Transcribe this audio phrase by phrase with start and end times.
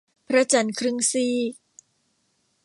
[0.27, 1.51] พระจันทร์ครึ่งซีก